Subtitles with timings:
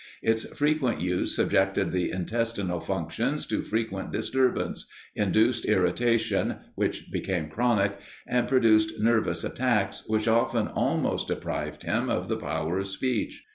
[0.23, 7.99] Its frequent use subjected the intestinal functions to frequent disturbance, induced irritation, which became chronic,
[8.25, 13.43] and produced nervous attacks, which often almost deprived him of the power of speech.